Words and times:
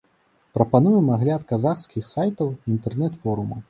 Прапануем 0.57 1.13
агляд 1.17 1.47
казахскіх 1.53 2.11
сайтаў 2.17 2.53
і 2.55 2.67
інтэрнэт-форумаў. 2.79 3.59